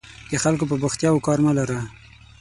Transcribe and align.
د 0.31 0.33
خلکو 0.43 0.63
په 0.69 0.75
بوختیاوو 0.81 1.25
کار 1.27 1.37
مه 1.45 1.53
لره. 1.57 1.77